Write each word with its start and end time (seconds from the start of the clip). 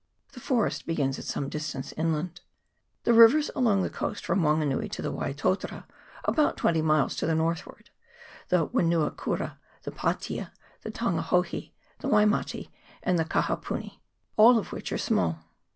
The 0.33 0.39
forest 0.39 0.87
begins 0.87 1.19
at 1.19 1.25
some 1.25 1.47
distance 1.47 1.91
inland. 1.95 2.41
The 3.03 3.13
rivers 3.13 3.51
along 3.55 3.83
the 3.83 3.89
coast 3.91 4.25
from 4.25 4.41
Wanganui 4.41 4.97
are 4.97 5.01
the 5.03 5.11
Waitotara, 5.13 5.85
about 6.25 6.57
twenty 6.57 6.81
miles 6.81 7.15
to 7.17 7.27
the 7.27 7.35
north 7.35 7.67
ward, 7.67 7.91
the 8.49 8.65
Wenuakura, 8.67 9.57
the 9.83 9.91
Patea, 9.91 10.53
the 10.81 10.89
Tangahohi, 10.89 11.73
the 11.99 12.07
Waimate, 12.07 12.69
and 13.03 13.19
the 13.19 13.25
Kakapuni, 13.25 13.99
all 14.37 14.57
of 14.57 14.71
which 14.71 14.91
are 14.91 14.97
small. 14.97 15.37